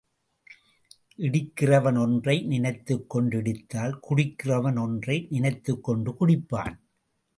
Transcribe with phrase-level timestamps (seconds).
[1.19, 6.75] இடிக்கிறவன் ஒன்றை நினைத்துக்கொண்டு இடித்தால், குடிக்கிறவன் ஒன்றை நினைத்துக்கொண்டு குடிப்பான்.